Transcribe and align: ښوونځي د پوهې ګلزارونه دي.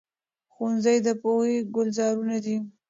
ښوونځي 0.53 0.97
د 1.05 1.07
پوهې 1.21 1.55
ګلزارونه 1.75 2.37
دي. 2.45 2.57